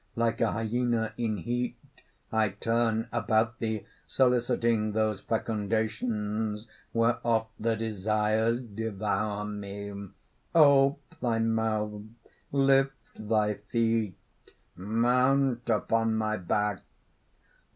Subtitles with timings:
[0.15, 1.77] Like a hyena in heat
[2.31, 10.09] I turn about thee, soliciting those fecundations whereof the desires devour me!
[10.55, 12.01] "Ope thy mouth,
[12.51, 14.17] lift thy feet
[14.75, 16.81] mount upon my back!"